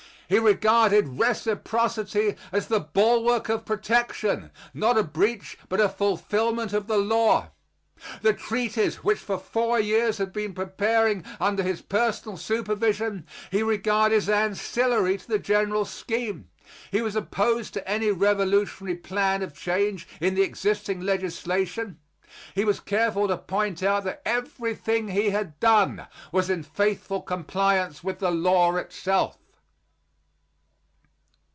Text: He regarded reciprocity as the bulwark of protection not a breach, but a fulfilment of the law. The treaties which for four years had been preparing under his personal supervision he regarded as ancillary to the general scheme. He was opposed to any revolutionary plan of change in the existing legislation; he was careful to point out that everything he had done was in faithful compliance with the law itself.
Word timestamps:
He 0.27 0.39
regarded 0.39 1.19
reciprocity 1.19 2.37
as 2.53 2.67
the 2.67 2.79
bulwark 2.79 3.49
of 3.49 3.65
protection 3.65 4.49
not 4.73 4.97
a 4.97 5.03
breach, 5.03 5.57
but 5.67 5.81
a 5.81 5.89
fulfilment 5.89 6.71
of 6.71 6.87
the 6.87 6.97
law. 6.97 7.49
The 8.21 8.31
treaties 8.31 9.03
which 9.03 9.19
for 9.19 9.37
four 9.37 9.77
years 9.77 10.19
had 10.19 10.31
been 10.31 10.53
preparing 10.53 11.25
under 11.41 11.63
his 11.63 11.81
personal 11.81 12.37
supervision 12.37 13.27
he 13.51 13.61
regarded 13.61 14.15
as 14.15 14.29
ancillary 14.29 15.17
to 15.17 15.27
the 15.27 15.37
general 15.37 15.83
scheme. 15.83 16.47
He 16.91 17.01
was 17.01 17.17
opposed 17.17 17.73
to 17.73 17.85
any 17.85 18.09
revolutionary 18.09 18.95
plan 18.95 19.41
of 19.43 19.53
change 19.53 20.07
in 20.21 20.35
the 20.35 20.43
existing 20.43 21.01
legislation; 21.01 21.99
he 22.55 22.63
was 22.63 22.79
careful 22.79 23.27
to 23.27 23.37
point 23.37 23.83
out 23.83 24.05
that 24.05 24.21
everything 24.25 25.09
he 25.09 25.31
had 25.31 25.59
done 25.59 26.07
was 26.31 26.49
in 26.49 26.63
faithful 26.63 27.21
compliance 27.21 28.01
with 28.01 28.19
the 28.19 28.31
law 28.31 28.73
itself. 28.77 29.37